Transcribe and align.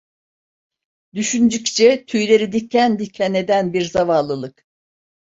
Düşündükçe 1.13 2.05
tüyleri 2.05 2.51
diken 2.51 2.99
diken 2.99 3.33
eden 3.33 3.73
bir 3.73 3.81
zavallılık… 3.81 4.65